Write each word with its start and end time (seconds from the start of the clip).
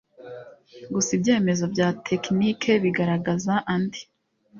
Gusa 0.93 1.09
ibyemezo 1.17 1.65
bya 1.73 1.87
tekiniki 2.07 2.71
bigaragaza 2.83 3.53
andi 3.73 4.01